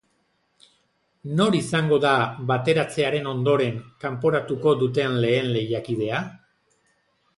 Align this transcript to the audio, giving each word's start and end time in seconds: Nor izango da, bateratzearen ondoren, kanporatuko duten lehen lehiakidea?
Nor 1.41 1.57
izango 1.57 1.99
da, 2.05 2.13
bateratzearen 2.53 3.29
ondoren, 3.33 3.77
kanporatuko 4.07 4.75
duten 4.81 5.19
lehen 5.27 5.53
lehiakidea? 5.59 6.25